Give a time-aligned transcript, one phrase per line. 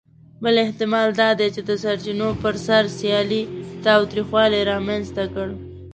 [0.43, 3.41] بل احتمال دا دی، چې د سرچینو پر سر سیالي
[3.85, 5.55] تاوتریخوالي رامنځ ته کړه.